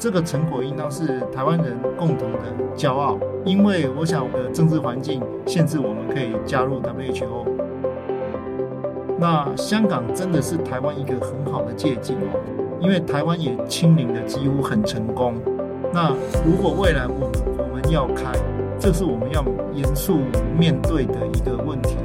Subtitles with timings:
[0.00, 2.38] 这个成果应当是台湾人共同的
[2.74, 3.18] 骄傲。
[3.44, 7.46] 因为我想，我的政治环境限制我们可以加入 WHO。
[9.18, 12.40] 那香港真的是台湾一个很好的借镜哦，
[12.80, 15.34] 因为台湾也清零的几乎很成功。
[15.92, 16.10] 那
[16.46, 18.32] 如果未来我们我们要开，
[18.78, 19.44] 这是我们要
[19.74, 20.18] 严肃
[20.58, 21.96] 面对的一个问题。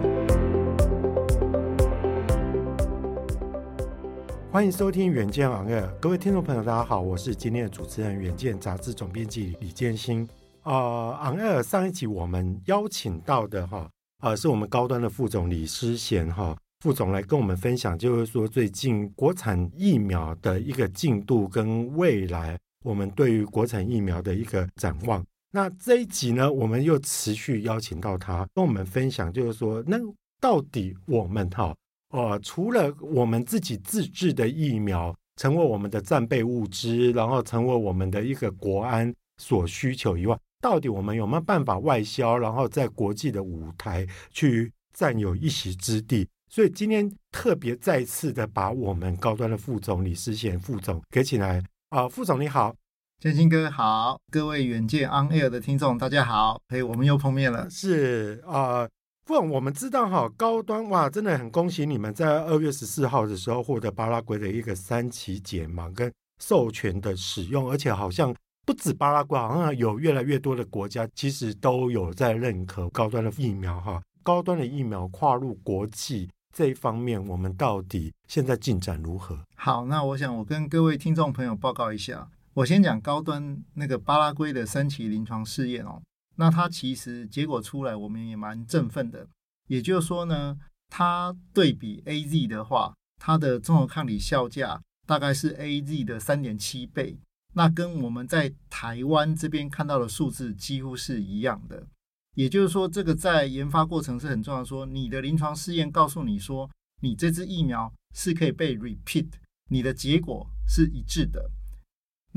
[4.56, 10.26] 欢迎收听《远见昂 n》，各位听众朋友，大家好，我是今天的主持人，《远见》杂志总编辑李建新。
[10.64, 13.90] 呃昂 n 上一集我们邀请到的哈，
[14.24, 25.22] 呃，是我们高端的副总李思贤哈副总来跟我们分享，就是说最近国产疫苗的一个进度跟未来，我们对于国产疫苗的一个展望。
[25.52, 29.98] 那这一集呢，我们又持续邀请到他跟我们分享，就是说，那
[30.40, 31.76] 到底我们哈。
[32.12, 46.26] 呃，除了我们自己自制的疫苗成为我们的战备物资，然后成为我们的一个国安所需求以外，到底我们有没有办法外销，然后在国际的舞台去占有一席之地？
[46.48, 51.60] 所以今天特别再次的把我们高端的副总李思贤副总给起来
[51.90, 52.74] 啊、呃，副总你好，
[53.20, 58.84] 建兴哥好，各位远见 On Air 的听众大家好，嘿，我们又碰面了，是啊。
[58.84, 58.90] 呃
[59.26, 68.32] 不，我们知道哈，高端哇，真的很恭喜你们在二月十四号的时候获得巴拉圭的一个三期解盲跟授权的使用，而且好像
[68.68, 74.00] 不止巴拉圭，好像有越来越多的国家其实都有在认可高端的疫苗哈。
[74.22, 79.40] 高端的疫苗跨入国际这一方面，我们到底现在进展如何？
[79.56, 86.00] 好，那我想我跟各位听众朋友报告一下，我先讲高端那个巴拉圭的三期临床试验哦。
[86.36, 89.28] 那它其实结果出来，我们也蛮振奋的。
[89.68, 90.58] 也就是说呢，
[90.90, 97.18] 它对比 AZ 的话，它的综合抗体效价大概是 AZ 的三点七倍。
[97.54, 101.88] 那跟我们在台湾这边看到的数字几乎是一样的。
[102.36, 104.64] 也就是说，这个在研发过程是很重要。
[104.64, 106.70] 说你的临床试验告诉你说，
[107.02, 109.28] 你这支疫苗是可以被 repeat，
[109.70, 111.50] 你的结果是一致的。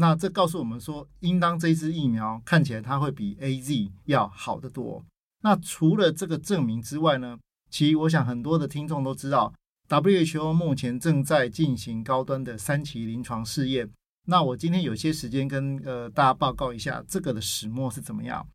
[0.01, 5.05] 那这告诉我们说，应当这支疫苗看起来它会比 AZ 要好得多。
[5.43, 7.37] 那除了这个证明之外呢，
[7.69, 9.53] 其实我想很多的听众都知道
[9.89, 13.91] ，WHO 目前正在进行高端的三期临床试验。
[14.27, 18.47] 那我今天有些时间跟呃大家报告一下这个的始末是怎么样。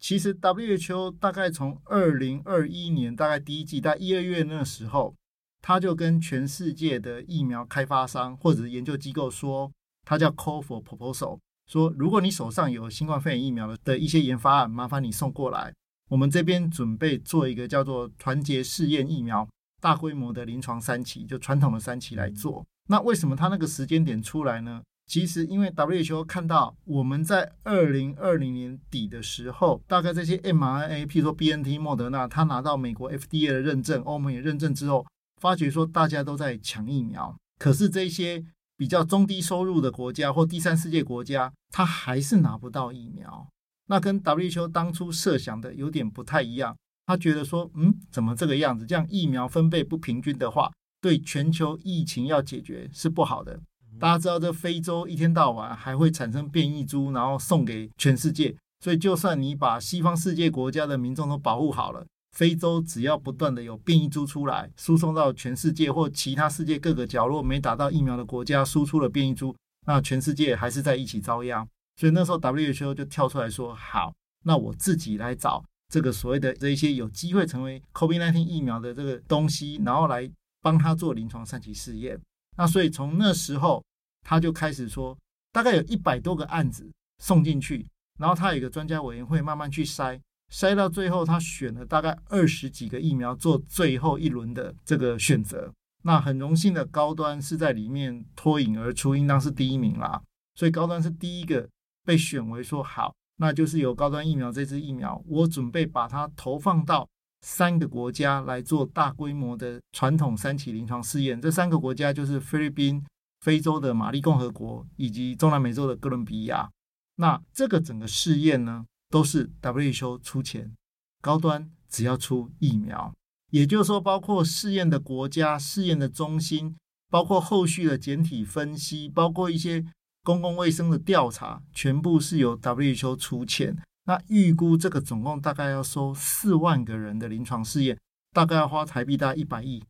[0.00, 5.14] 其实 WHO 大概从二零二一年大概第一季，在一二月那时候，
[5.62, 9.70] 他就跟全世界的疫苗开发商或者研究机构说。
[10.08, 15.70] 它叫 Call for Proposal，说如果你手上有新冠肺炎疫苗的的一些研发案，麻烦你送过来，
[16.08, 19.46] 我们这边准备做一个叫做团结试验疫苗
[19.82, 22.64] 大规模的临床三期，就传统的三期来做。
[22.88, 24.80] 那为什么它那个时间点出来呢？
[25.06, 35.04] 其实因为 WHO 看到我们在二零二零年底的时候，大概这些 mRNA，譬如说 BNT、莫德纳，它拿到美国 FDA 的认证，欧盟也认证之后，
[35.38, 38.42] 发觉说大家都在抢疫苗，可是这些。
[38.78, 43.46] 比较中低收入的国家或第三世界国家，他还是拿不到疫苗。
[43.88, 46.76] 那跟 WHO 当初设想的有点不太一样。
[47.04, 48.86] 他觉得说，嗯，怎么这个样子？
[48.86, 53.58] 这样疫苗分配不平均的话，对全球疫情要解决是不好的。
[53.98, 58.54] 大家知道，这非洲一天到晚还会产生变异株，然后送给全世界。
[58.78, 62.06] 所以，就算你把西方世界国家的民众都保护好了。
[62.32, 69.56] 非洲只要不断的有变异株出来，输送到全世界或其他世界各个角落没打到疫苗的国家输出了变异株，
[69.86, 71.66] 那全世界还是在一起遭殃。
[71.96, 80.30] 所以那时候 WHO 就跳出来说：“好，那我自己来找这个所谓的这一些有机会成为 COVID-19 疫苗的这个东西，然后来
[80.60, 82.20] 帮他做临床三期试验。”
[82.56, 83.82] 那所以从那时候
[84.22, 85.16] 他就开始说，
[85.52, 86.88] 大概有一百多个案子
[87.18, 87.86] 送进去，
[88.20, 90.20] 然后他有一个专家委员会慢慢去筛。
[90.52, 95.72] 筛到最后，他选了大概二十几个疫苗做最后一轮的这个选择。
[96.02, 100.22] 那很荣幸的，高端是在里面脱颖而出，应当是第一名啦。
[100.54, 101.68] 所以高端是第一个
[102.04, 107.06] 被选为说好，那就是有高端疫苗这支疫苗，我准备把它投放到
[107.42, 111.40] 三个国家来做大规模的传统三期临床试验。
[111.40, 113.04] 这三个国家就是菲律宾、
[113.40, 116.70] 非洲的马利共和国以及中南美洲的哥伦比亚。
[117.16, 120.74] 那这个整个试验呢，都是 WHO 出钱，
[121.20, 123.14] 高端只要出疫苗，
[123.50, 126.76] 也就是说，包括试验的国家、试验的中心，
[127.10, 129.84] 包括后续的检体分析，包括一些
[130.22, 133.76] 公共卫生的调查，全部是由 WHO 出钱。
[134.04, 137.98] 那预估这个总共大概要收四万个人的临床试验，
[138.32, 139.82] 大概要花台币大概一百亿。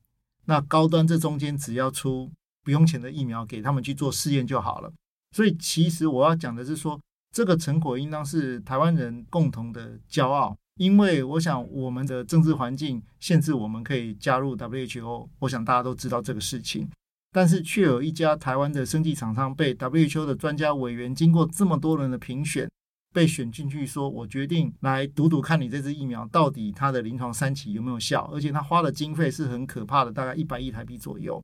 [0.47, 2.31] 那高端这中间只要出
[2.65, 4.93] 不用钱的疫苗给他们去做试验就好了。
[5.33, 7.01] 所以其实我要讲的是说，
[7.33, 10.57] 这个成果应当是台湾人共同的骄傲。
[10.79, 16.89] 因为我想我们的政治环境限制我们可以加入 WHO，我想大家都知道这个事情。
[17.33, 22.71] 但是却有一家台湾的生技厂商被 WHO 的专家委员经过这么多人的评选，
[23.13, 31.43] 被选进去说，我决定来赌赌看你这支疫苗到底它的临床三期有没有效，而且他花的经费是很可怕的，大概一百亿台币左右。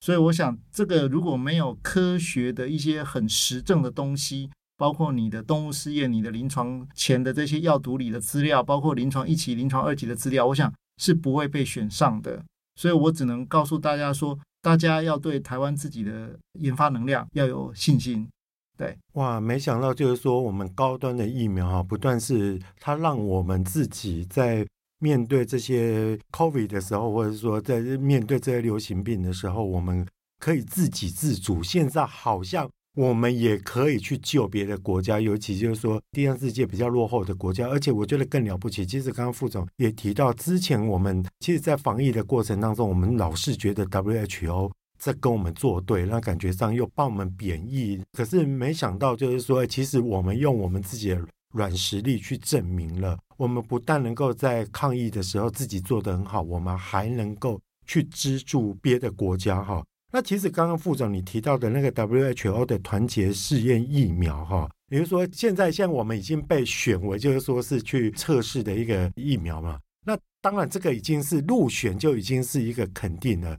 [0.00, 4.50] 所以我想，这个如果没有科学的一些很实证的东西。
[4.76, 12.42] 包括你的动物试验、你的临床前的这些药毒理的资料，包括临床一期、临床二期的资料，我想是不会被选上的。
[12.74, 18.28] 所以我只能告诉大家说，大家要对台湾自己的研发能量要有信心。
[18.76, 24.66] 对，哇，没想到就是说，我们高端的疫苗啊，不断是它让我们自己在
[24.98, 30.06] 面对这些 COVID 的时候，或者说在面对这些流行病的时候，我们
[30.38, 31.62] 可以自给自足。
[31.62, 32.68] 现在好像。
[32.96, 38.86] 我们也可以去救别的国家，尤其就是说第三世界比较落后的国家，而且我觉得更了不起。
[38.86, 48.02] 其实刚刚副总也提到，之前我们其实，在防疫的过程当中，我们老是觉得 WHO 在跟我们作对，那感觉上又帮我们贬义。
[48.14, 51.20] 可是没想到，就是说，其实我们用我们自己的
[51.52, 59.84] 软实力去证明了，我们不但能够在抗疫的时候自己做得很好，我们还能够去资助别的国家，哈。
[60.12, 73.58] 那其实刚刚副总你提到的那个 WHO 的团结试验疫苗哈，比如说现在像我们已经被选为就是说是去测试的一个疫苗嘛，那当然这个已经是入选就已经是一个肯定了。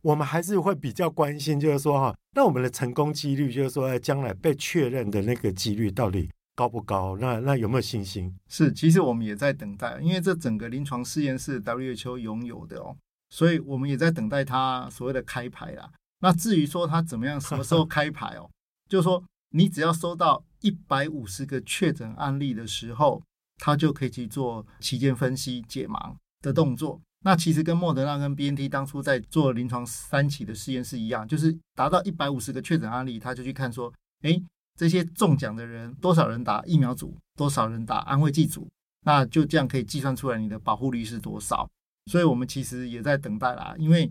[0.00, 7.16] 我们还是会比较关心，就是说哈，那我们的成功几率，就是说将来被确认的那个几率到底高不高？
[7.20, 8.32] 那那有没有信心？
[8.48, 12.96] 是，其实我们也在等待，因为这整个临床试验是 WHO 拥有的哦。
[13.30, 15.90] 所以我们也在等待它所谓的开牌啦。
[16.20, 18.48] 那至于说它怎么样，什么时候 开牌哦？
[18.88, 23.22] 就是说你只要收到一百五十个确诊案例的时候，
[23.58, 27.00] 它就可以去做期间分析解盲的动作。
[27.24, 33.92] 那其实跟莫德纳跟 BNT 当初在做临床三期的试验是一样，就是达到一百五十个确诊案例，他就去看说，
[34.22, 34.40] 哎，
[34.78, 38.68] 这些中奖的人多少人打疫苗组，多少人打安慰剂组，
[39.04, 41.68] 那就这样可以计算出来你的保护率是多少。
[42.08, 44.10] 所以我们其实也在等待啦，因为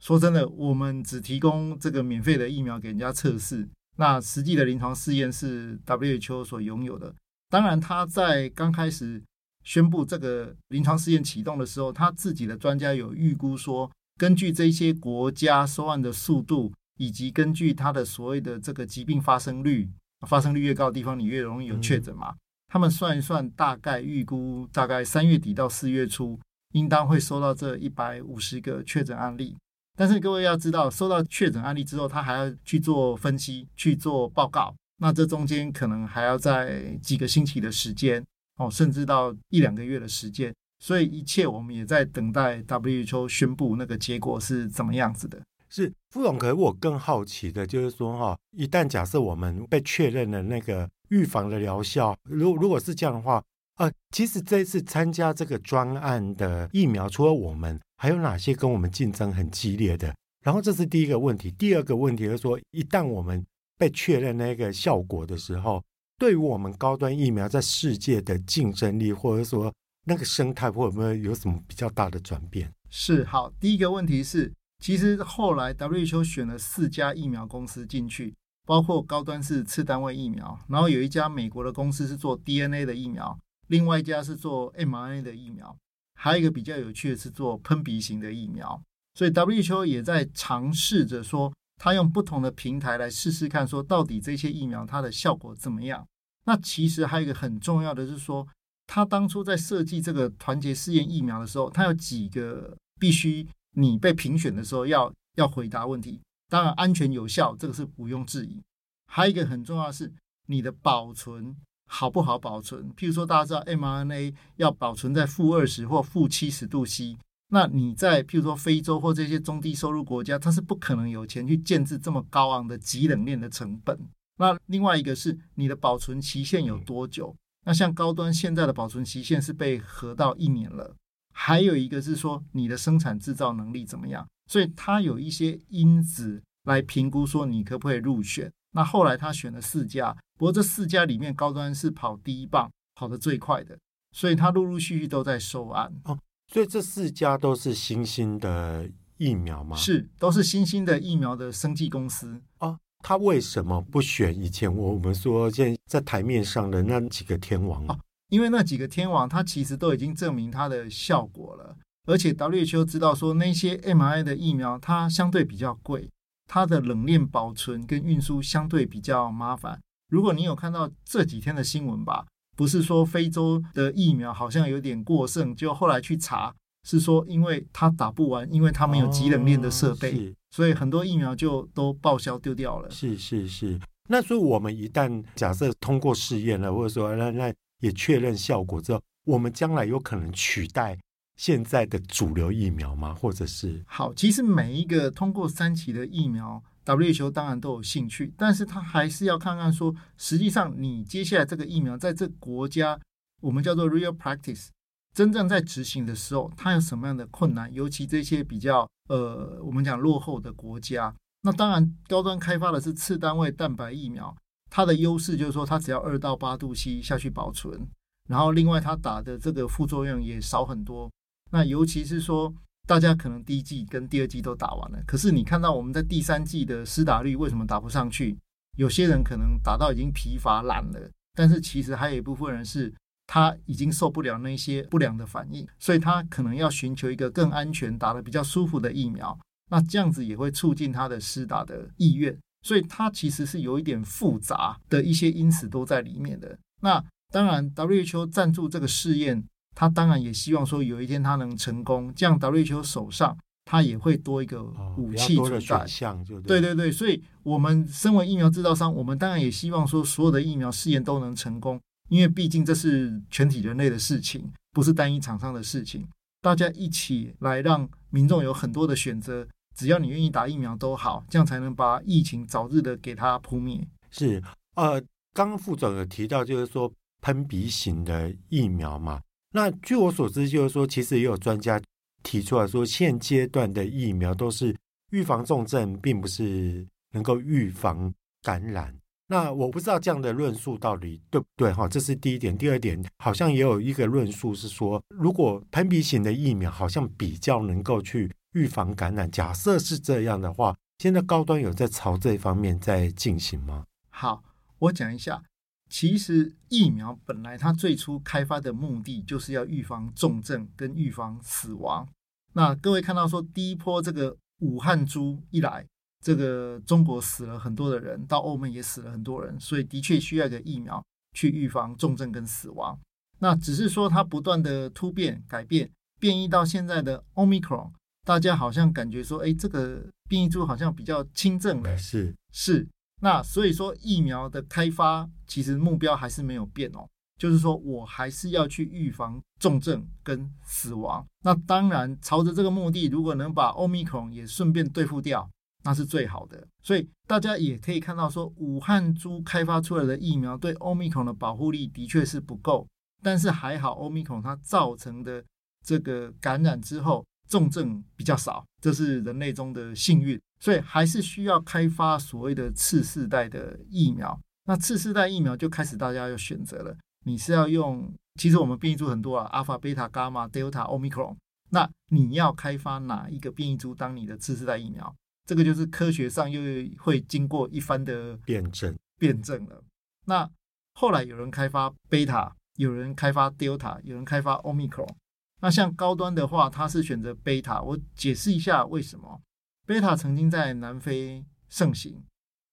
[0.00, 7.14] 说真的，我们只提供这个免费的疫苗给人家测试，那实际的临床试验是 WHO 所拥有的。
[7.48, 9.22] 当然，他在刚开始
[9.64, 19.88] 宣布这个临床试验启动的时候，他自己的专家有预估说，根据这些国家收案的速度，以及根据他的所谓的这个疾病发生率，
[20.26, 22.34] 发生率越高的地方，你越容易有确诊嘛。
[22.68, 26.38] 他们算一算，大概预估大概三月底到四月初。
[26.72, 29.56] 应当会收到这一百五十个确诊案例，
[29.96, 38.22] 但是各位要知道，收到确诊案例之后，他还要去做分析、去做报告，那这中间可能还要在几个星期的时间
[38.56, 40.52] 哦，甚至到一两个月的时间。
[40.78, 45.40] 所以一切我们也在等待 WHO 宣布那个结果是怎么样子的。
[45.70, 53.42] 是副总，可是我更好奇的就是说哈，一旦假设我们被确认了那个预防的疗效，如如果是这样的话。
[53.76, 60.14] 呃，其实这次参加这个专案的疫苗，除了我们，还有哪些跟我们竞争很激烈的？
[60.42, 61.50] 然后这是第一个问题。
[61.50, 63.44] 第二个问题是说，一旦我们
[63.76, 65.82] 被确认那个效果的时候，
[66.18, 69.70] 对于我们高端疫苗在世界的竞争力，或者说
[70.04, 72.72] 那个生态，会不会有什么比较大的转变？
[72.88, 83.38] 是，好，第一个问题是，其实后来 WHO 选了四家疫苗公司进去，包括高端是次单位疫苗，然后有一家美国的公司是做 DNA 的疫苗。
[83.68, 85.76] 另外一家是做 mRNA 的疫苗，
[86.14, 88.80] 还有一个比较有趣的是做喷鼻型的疫苗，
[89.14, 96.06] 所以 WHO 也在尝试着说，他用不同的平台来试试看，说到底这些疫苗它的效果怎么样。
[96.44, 98.46] 那其实还有一个很重要的是说，
[98.86, 106.20] 他当初在设计这个团结试验疫苗的时候，他有几个必须你被评选的时候要要回答问题。
[106.48, 108.62] 当然，安全有效这个是毋庸置疑。
[109.08, 110.12] 还有一个很重要的是
[110.46, 111.56] 你的保存。
[111.86, 112.92] 好不好保存？
[112.94, 117.16] 譬如说，大家知道 mRNA 要保存在负二十或负七十度 C，
[117.48, 123.98] 那你在譬如说非洲或这些中低收入国家，它是不可能有钱去建置这么高昂的极冷链的成本。
[124.38, 127.34] 那另外一个是你的保存期限有多久？
[127.64, 130.94] 那像高端现在的保存期限是被核到一年了。
[131.32, 134.26] 还有一个是说你的生产制造能力怎么样？
[134.50, 138.50] 所以它有一些因子来评估说你可不可以入选。
[138.76, 143.78] 那后来他选了四家，不过这四家里面高端是跑第一棒，跑得最快的，
[144.12, 145.90] 所以他陆陆续续都在收案。
[146.04, 146.18] 哦，
[146.52, 149.74] 所以这四家都是新兴的疫苗吗？
[149.74, 152.42] 是，都是新兴的疫苗的生技公司。
[152.58, 157.86] 哦，他为什么不选以前我们说现在在台面上的那几个天王？
[157.86, 166.10] 啊，因为那几个天王，他其实都已经证明它的效果了，而且 WHO 知道说那些 mRNA 的疫苗它相对比较贵，
[166.46, 169.80] 它的冷链保存跟运输相对比较麻烦。
[170.08, 172.26] 如果你有看到这几天的新闻吧，
[172.56, 176.54] 不是说非洲的疫苗好像有点过剩，就后来去查。
[176.88, 182.88] 是说，因为它打不完，因为它没有极冷链的设备，哦、所以很多疫苗就都报销丢掉了。
[182.88, 183.76] 是是是。
[184.08, 190.96] 那所以我们一旦假设通过试验了，或者说那那也确认效果之后，我们将来有可能取代
[191.36, 193.14] 现在的主流疫苗吗？
[193.14, 193.84] 或者是？
[193.86, 202.98] 好，其实每一个通过三期的疫苗，WHO 当然都有兴趣，但是他还是要看看说，实际上你接下来这个疫苗在这国家，
[203.42, 204.68] 我们叫做 real practice。
[205.14, 207.72] 真正在执行的时候，它有什么样的困难？
[207.72, 214.34] 尤其这些比较呃，我们讲落后的国家，那当然高端开发的是次单位蛋白疫苗，
[214.70, 217.88] 它的优势就是说它只要二到八度 C 下去保存，
[218.28, 221.10] 然后另外它打的这个副作用也少很多。
[221.50, 222.54] 那尤其是说
[222.86, 228.38] 大家可能第一季跟第二季都打完了，可是你看到我们在第三季的施打率为什么打不上去？
[228.76, 232.94] 有些人可能打到已经疲乏懒了，但是其实还有一部分人是。
[233.28, 239.36] 他已经受不了那些不良的反应，所以他可能要寻求一个更安全、打得比较舒服的疫苗。
[239.68, 242.38] 那这样子也会促进他的施打的意愿。
[242.62, 246.56] 所以它其实是有一点复杂的一些因子都在里面的。
[246.82, 249.42] 那当然，WHO 赞助这个试验，
[249.76, 254.64] 他当然也希望说有一天他能成功，这样 WHO 手上他也会多一个
[254.96, 255.60] 武器存在。
[255.60, 261.78] 选项就对对对，所以我们身为疫苗制造商，我们当然也希望说所有的疫苗试验都能成功。
[262.08, 266.06] 因为毕竟这是全体人类的事情，不是单一厂商的事情。
[266.40, 273.84] 大家一起来让民众有很多的选择，只要你愿意打疫苗都好，这样才能把疫情早日的给它扑灭。
[274.10, 274.40] 是，
[274.76, 275.00] 呃，
[275.34, 276.90] 刚刚副总有提到，就是说
[277.20, 279.20] 喷鼻型的疫苗嘛。
[279.52, 281.80] 那据我所知，就是说其实也有专家
[282.22, 284.76] 提出来说，现阶段的疫苗都是
[285.10, 288.12] 预防重症，并不是能够预防
[288.42, 288.94] 感染。
[289.28, 291.88] 那我不知道这样的论述到底对不对哈？
[291.88, 292.56] 这是第一点。
[292.56, 299.28] 第二点，好像也有一个论述是说，如果喷鼻型的疫苗好像比较能够去预防感染。
[299.30, 303.84] 假设是这样的话，现在高端有在朝这方面在进行吗？
[304.10, 304.44] 好，
[304.78, 305.42] 我讲一下。
[305.88, 312.08] 其实疫苗本来它最初开发的目的就是要预防重症跟预防死亡。
[312.52, 315.86] 那各位看到说，第一波这个武汉株一来。
[316.24, 321.00] 这个中国死了很多的人，到欧美也死了很多人，所以的确需要一个疫苗
[321.34, 322.98] 去预防重症跟死亡。
[323.38, 325.88] 那只是说它不断的突变改变，
[326.18, 327.92] 变异到现在的 Omicron，
[328.24, 331.96] 大家好像感觉说，哎，这个变异株好像比较轻症了。
[331.96, 332.88] 是是，
[333.20, 337.08] 那所以说疫苗的开发其实目标还是没有变哦，
[337.38, 341.26] 就是说我还是要去预防重症跟死亡。
[341.42, 345.48] 那当然朝着这个目的，如果能把 Omicron 也顺便对付掉。
[345.84, 352.84] 那是最好的，所以大家也可以看到，说武汉株开发出来的疫苗对 Omicron 的保护力的确是不够，
[353.22, 355.44] 但是还好 Omicron 它造成的
[355.84, 364.38] 这个感染之后重症比较少，这是人类中的幸运，所以还是需要开发所谓的次世代的疫苗。
[364.64, 371.36] 那次世代疫苗就开始大家要选择了，你是要用，其实我们变异株很多啊，阿法、贝塔、伽马、德尔塔、Omicron，
[371.70, 375.14] 那你要开发哪一个变异株当你的次世代疫苗？
[375.46, 376.60] 这个就是科学上又
[376.98, 379.84] 会经过一番的辩证辩证了。
[380.24, 380.50] 那
[380.94, 385.14] 后来有人开发贝塔，有人开发 Delta，有人开发 Omicron。
[385.60, 387.80] 那像高端的话，它是选择贝塔。
[387.80, 389.40] 我解释一下为什么。
[389.86, 392.20] 贝塔曾经在南非盛行，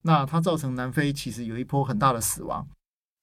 [0.02, 2.68] 那它造成南非其实有一波很大的死亡。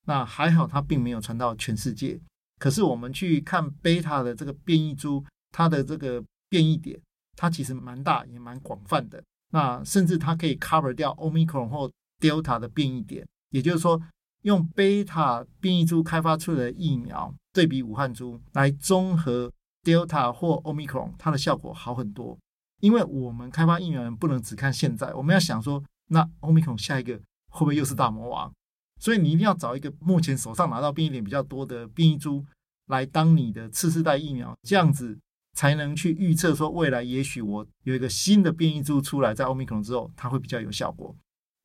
[0.07, 2.21] 那还好，它并没有传到全世界。
[2.59, 7.01] 可是我们去看贝塔的这个变异株，它的这个变异点，
[7.37, 9.21] 它其实蛮大，也蛮广泛的。
[9.53, 14.01] 那甚至它可以 cover 掉 Omicron 或 Delta 的变异点，也就是说，
[14.43, 22.39] 用贝塔变异株开发出的疫苗对比武汉株来综合 Delta 或 Omicron，它的效果好很多。
[22.81, 27.17] 因为我们开发疫苗不能只看现在，我们要想说，那 Omicron 下一个
[27.49, 28.53] 会不会又是大魔王？
[28.99, 32.45] 所以你一定要找一个目前手上拿到变异点比较多的变异株
[32.89, 35.19] 来当你的次世代疫苗，这样子。
[35.53, 41.15] 才能去预测说未来也许我有一个新的变异株出来，在欧米克戎之后，它会比较有效果。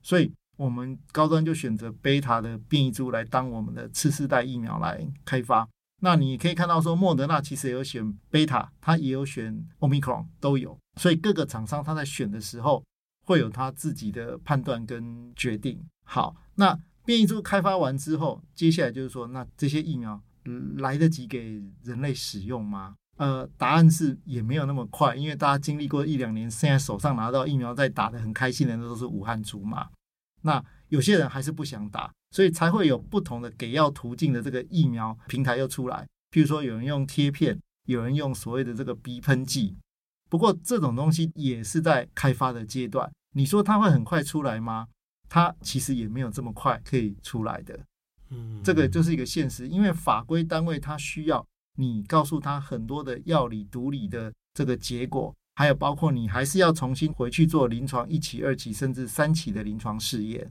[0.01, 5.69] 所以，我们高端就选择贝塔的变异株来当我们的次世代疫苗来开发。
[6.01, 10.75] 那你可以看到说，莫德纳其实也有选贝塔，它也有选欧米克戎，都有。
[10.95, 12.83] 所以各个厂商他在选的时候，
[13.25, 15.83] 会有他自己的判断跟决定。
[16.03, 20.21] 好，那变异株开发完之后，接下来就是说，那这些疫苗
[20.77, 22.95] 来得及给人类使用吗？
[23.17, 29.87] 呃，答案是也没有那么快，因为大家经历过一两年，现在手上拿到疫苗在打得很开心的，那都是武汉株嘛。
[30.41, 36.05] 那有些人还是不想打，所以才会有不同的给药途径的这个疫苗平台又出来。
[36.31, 39.75] 譬如说，有人用贴片，有人用所谓的这个鼻喷剂。
[40.29, 43.11] 不过这种东西也是在开发的阶段。
[43.33, 44.87] 你说它会很快出来吗？
[45.27, 47.79] 它其实也没有这么快可以出来的。
[48.29, 51.45] 嗯，这个就是一个现实，因为法规单位它需要。
[51.77, 60.49] 你告诉他很多的药理毒理的这个结果，还有包括你还是要重新回去做临床一期、二期甚至三期的临床试验，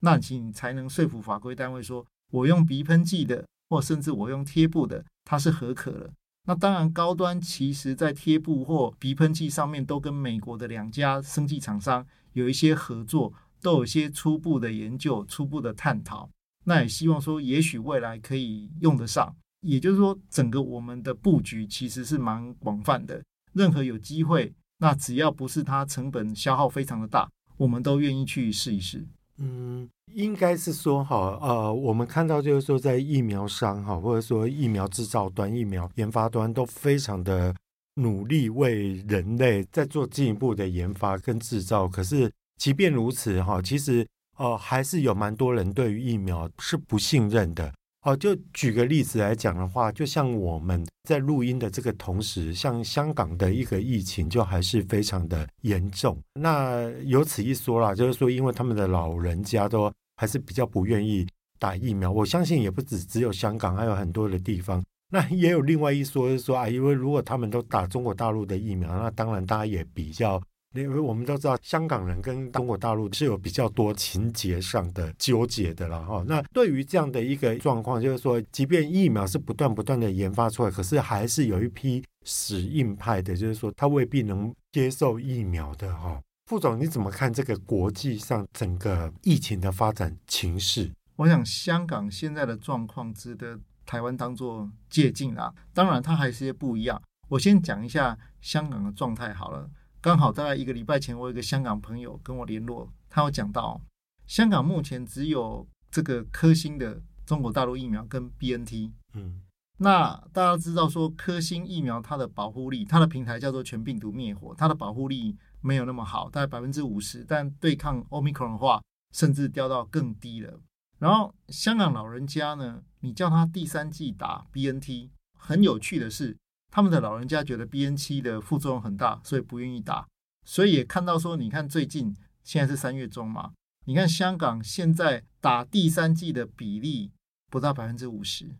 [0.00, 6.10] 那你才能说服法规单位说，我用鼻喷剂的，或甚至我用贴布的，它是合可的。
[6.46, 13.32] 那当然，高端其实在贴布或鼻喷剂上面都跟美国的两家生技厂商有一些合作，
[13.62, 16.28] 都有些初步的研究、初步的探讨。
[16.64, 19.34] 那也希望说，也许未来可以用得上。
[19.62, 23.22] 也就是说，整个我们的布局其实是蛮广泛的。
[23.54, 29.06] 任何有机会，那只要不是它成本消耗非常的大，我们都愿意去试一试。
[29.38, 37.54] 嗯，应该是说哈，呃，我们看到就是说，在疫苗商哈，或者说疫苗制造端、疫苗研发端都非常的
[37.96, 41.88] 努力，为人类在做进一步的研发跟制造。
[41.88, 44.06] 可是，即便如此哈，其实
[44.38, 47.72] 呃，还是有蛮多人对于疫苗是不信任的。
[48.04, 56.18] 哦，就举个例子来讲的话，就像我们在录音的这个同时，像香港的一个疫情就还是非常的严重。
[56.34, 61.26] 那有此一说啦，就是说，因为他们的老人家都还是比较不愿意
[61.58, 62.12] 打疫苗。
[62.12, 64.84] 我相信也不止只有香港，还有很多的地方。
[65.10, 70.38] 那也有另外一说，是说啊，因为如果他们都打中国大陆的疫苗，那当然大家也比较。
[70.74, 76.24] 因为我们都知道，香港人跟中国大陆是有比较多情节上的纠结的了哈。
[76.26, 86.20] 那对于这样的一个状况，就是说，即便疫苗是不断不断的研发出来，可是还是有一批死硬派的，就是说他未必能接受疫苗的哈。
[86.46, 90.90] 副总，你怎么看这个国际上整个疫情的发展情势？
[91.16, 95.54] 我想香港现在的状况值得台湾当做借鉴啊。
[95.72, 97.00] 当然，它还是不一样。
[97.28, 99.70] 我先讲一下香港的状态好了。
[100.04, 103.80] 刚好大概一个礼拜前，我有一个香港朋友跟我联络，他有讲到，
[104.26, 108.92] 香港目前只有这个科兴的中国大陆疫苗跟 BNT。
[109.14, 109.40] 嗯，
[109.78, 118.82] 那大家知道说科兴疫苗它的保护力，它的平台叫做全病毒灭活，它的保护力没有那么好，大概百分之五十，但对抗 Omicron 的话，
[119.14, 120.60] 甚至掉到更低了。
[120.98, 126.36] 然后香港老人家呢，你叫他第三季打 BNT，很有趣的是。
[126.74, 130.08] 他们的老人家觉得 B N 七的副作用很大，所以不愿意打。
[130.44, 133.52] 所以也看到说，你看最近现在是三月中嘛，
[133.84, 137.12] 你看香港现在打第三剂的比例
[137.48, 138.56] 不到百分之五十，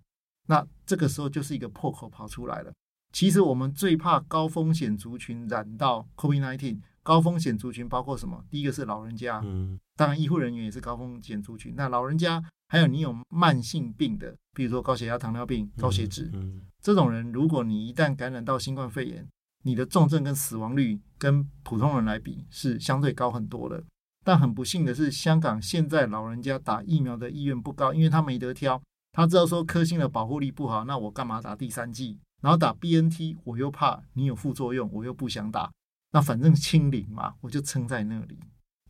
[0.47, 2.73] 那这个时候就是一个破口跑出来了。
[3.13, 8.45] 其实我们最怕高风险族群染到 COVID-19，高风险族群包括什么？
[8.49, 11.75] 第一个是老人家，嗯，当然医护人员也是高风险族群。
[11.77, 16.31] 那老人家还有你有慢性病的，比如说高血压、糖尿病、高血脂。
[16.33, 19.27] 嗯嗯这种人，如果你一旦感染到新冠肺炎，
[19.63, 23.83] 你的重症跟死亡率跟普通人来比是相对高很多的。
[24.23, 28.81] 但很不幸的是，香港现在老人家打疫苗的意愿不高，因为他没得挑。
[29.13, 32.19] 他知道说科兴的保护力不好，那我干嘛打第三剂？
[32.43, 35.71] 然后打 BNT，我又怕你有副作用，我又不想打。
[36.13, 38.39] 那反正清零嘛，我就撑在那里。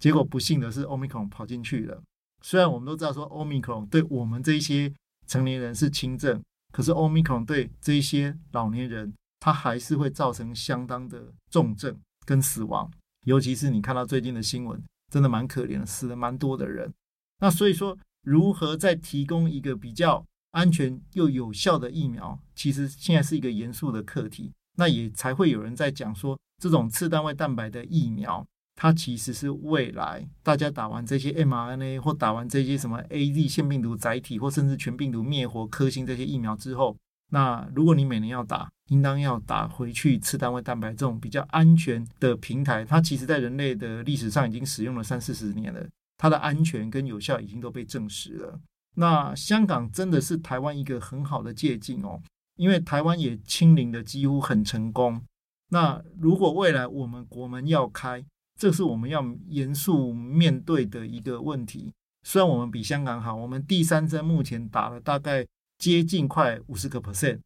[0.00, 2.02] 结果不幸的是，Omicron 跑进去了。
[2.44, 4.92] 虽然我们都知道说 Omicron 对我们这些
[5.26, 6.42] 成年人是轻症。
[6.70, 12.90] 可是欧米克戎对这些老年人，他还是会造成相当的重症跟死亡，
[13.26, 16.92] 尤其是你看到最近的新闻，真的蛮可怜的，死了蛮多的人。
[17.38, 24.52] 那所以说，如何再提供一个比较安全又有效的疫苗，其实现在是一个严肃的课题。
[24.76, 28.44] 那也才会有人在讲说，这种次单位蛋白的疫苗。
[28.76, 36.96] 它其实是未来大家打完这些 mRNA 或打完这些什么 AZ 腺病毒载体或甚至全病毒灭活科兴这些疫苗之后，
[37.30, 42.84] 那如果你每年要打，应当要打回去次单位蛋白这种比较安全的平台。
[42.84, 45.86] 它其实在人类的历史上已经使用了三四十年了，
[46.18, 48.60] 它的安全跟有效已经都被证实了。
[48.96, 52.20] 那香港真的是台湾一个很好的借镜哦，
[52.56, 55.22] 因为台湾也清零的几乎很成功。
[55.70, 58.24] 那如果未来我们国门要开，
[58.58, 61.92] 这是我们要严肃面对的一个问题。
[62.22, 65.46] 虽然我们比香港好，我们第三针目前打了大概
[65.78, 67.40] 接近快五十个 percent。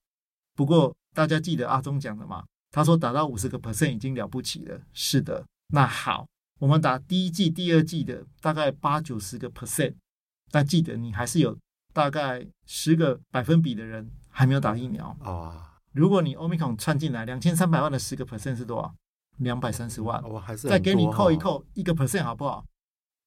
[0.55, 2.45] 不过大家记得阿中讲的嘛？
[2.71, 4.81] 他说打到五十个 percent 已经了不起了。
[4.93, 6.27] 是的，那好，
[6.61, 9.95] 我们打第一剂、第二剂的大概八九十个 percent，
[10.51, 11.57] 但记得你还是有
[11.93, 15.79] 大概十个百分比的人还没有打疫苗啊。
[15.93, 18.95] 如果你 Omicron 窜进来，两千三百万的十个 percent 是多少？
[19.39, 20.23] 两百三十万。
[20.25, 22.65] 我还是再给你扣一扣一个 percent 好不好？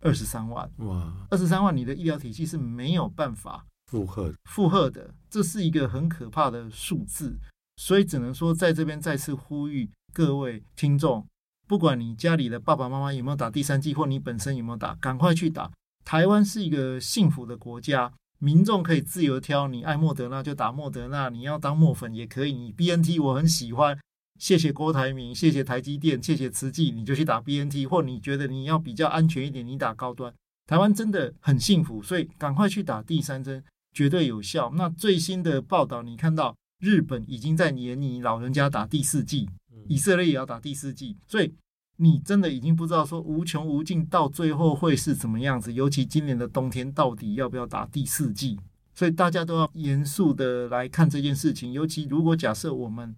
[0.03, 0.69] 二十三万。
[0.77, 7.37] 哇，二十三万，你的医疗体系是没有办法负荷负荷的，这是一个很可怕的数字。
[7.77, 11.25] 所以只能说在这边再次呼吁各位听众。
[11.67, 15.71] 不管你家里的爸爸妈妈有没有打第三剂，或你本身有没有打，赶快去打。
[16.03, 22.51] 台湾是一个幸福的国家，民众可以自由挑，你爱莫德纳就打莫德纳，你要当莫粉也可以。
[22.51, 23.97] 你 BNT 我很喜欢，
[24.41, 30.33] 谢谢郭台铭，谢谢台积电，谢谢慈济，你就去打 BNT，或你觉得你要比较安全一点，你打高端。
[30.65, 34.71] 台湾真的很幸福，所以赶快去打第三针，绝对有效。
[34.75, 39.47] 那最新的报道，你看到日本已经在年你老人家打第四剂。
[39.87, 41.53] 以色列也要打第四剂，所以
[41.97, 45.71] 你真的已经不知道说无穷无尽到最后会是怎么样子。
[45.71, 48.57] 尤其今年的冬天，到底要不要打第四剂？
[48.95, 51.71] 所以大家都要严肃的来看这件事情。
[51.71, 53.15] 尤其如果假设我们，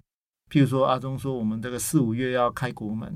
[0.54, 3.12] 譬如说阿中说我们这个四五月要开国门，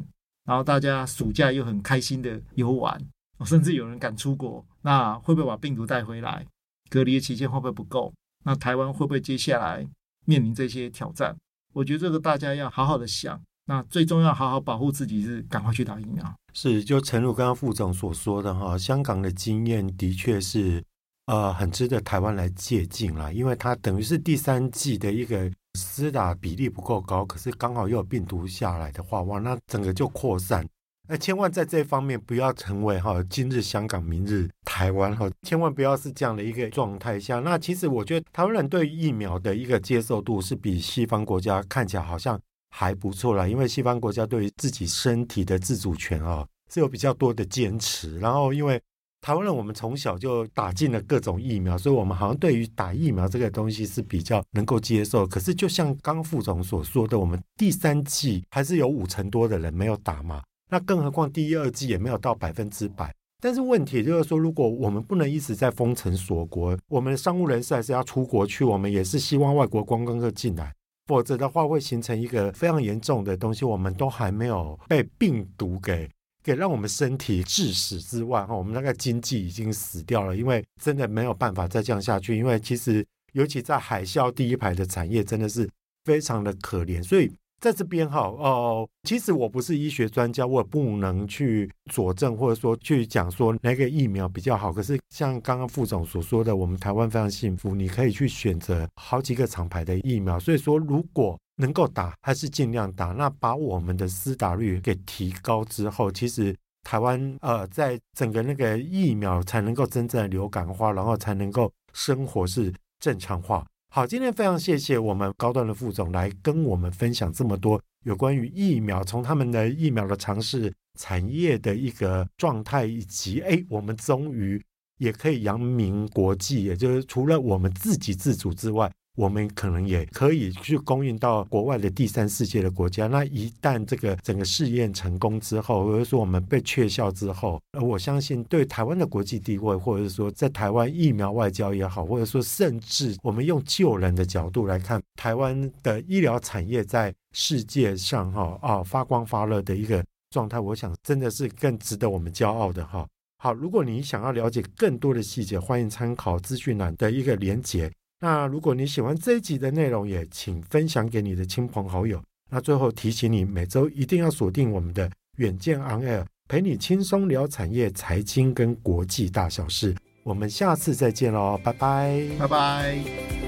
[0.46, 3.00] 然后大家暑假又很开心的游玩，
[3.46, 6.44] 甚至有人敢出国，那会不会把病毒带回来？
[6.90, 8.12] 隔离的期间会不会不够？
[8.44, 9.86] 那台湾会不会接下来
[10.26, 11.38] 面临这些挑战？
[11.74, 16.36] 我觉得这个大家要好好的想，那最重要好好保护自己是赶快去打疫苗。
[16.56, 20.84] 是，就诚如刚刚副总所说的哈，香港的经验的确是
[21.28, 30.68] 呃很值得台湾来借鉴啦，因为它等于是第三季的一个施打比例不够高，可是刚好又有病毒下来的话，哇，那整个就扩散。
[31.10, 37.40] 那，千万在这方面不要成为哈今日香港，明日台湾哈，千万不要是这样的一个状态下。
[37.40, 42.38] 那其实我觉得台湾人对疫苗的一个接受度是比西方国家看起来好像
[42.72, 48.20] 还不错啦，因为西方国家对于自己身体的自主权啊是有比较多的坚持。
[48.20, 48.82] 然后因为
[49.22, 55.26] 台湾人我们从小就打进了各种疫苗，所以我们好像对于打疫苗这个东西是比较能够接受。
[55.28, 60.42] 可是就像刚副总所说的，我们第三季还是有五成多的人没有打嘛。
[60.70, 70.74] 那更何况第一二季也没有到百分之百，但是问题就是说，如果我们不能一直在封城锁国，我们的商务人士还是要出国去，我们也是希望外国观光客进来，
[71.06, 73.64] 否则的话会形成一个非常严重的东西。
[73.64, 76.10] 我们都还没有被病毒给
[76.48, 82.38] 给让我们身体致死之外，哈，我们那个经济已经死掉了，因为真的没有办法再这样下去。
[82.38, 85.70] 因为其实尤其在海啸第一排的产业真的是
[86.06, 87.30] 非常的可怜，所以。
[87.60, 94.72] 在这边哈哦，其实我不是医学专家，我也不能去佐证或者说去讲说哪个疫苗比较好。
[94.72, 100.40] 可是像刚刚副总所说的，我们台湾非常幸福，你可以去选择好几个厂牌的疫苗。
[100.40, 103.08] 所以说，如果能够打，还是尽量打。
[103.08, 113.66] 那把我们的施打率给提高之后，其实台湾呃，在整个那个疫苗才能够真正的流感化，然后才能够生活是正常化。
[113.90, 124.62] 好，今天非常谢谢我们高端的副总来跟我们分享这么多有关于疫苗，从他们的疫苗的尝试产业的一个状态，以及哎，我们终于
[125.00, 128.92] 也可以扬名国际，也就是除了我们自给自足之外。
[129.18, 133.08] 我们可能也可以去供应到国外的第三世界的国家。
[133.08, 153.04] 那一旦这个整个试验成功之后，或者说我们被确效之后，我相信对台湾的国际地位，或者是说在台湾疫苗外交也好，或者说甚至我们用救人的角度来看，台湾的医疗产业在世界上哈啊发光发热的一个状态，我想真的是更值得我们骄傲的哈。
[153.40, 157.92] 好，如果你想要了解更多的细节，欢迎参考资讯栏的一个连结。
[158.20, 162.22] 那如果你喜欢这一集的内容，也请分享给你的亲朋好友。
[162.50, 169.96] 那最后提醒你，每周一定要锁定我们的远见 On Air，陪你轻松聊产业、财经跟国际大小事。
[170.24, 173.47] 我们下次再见喽，拜拜，拜拜。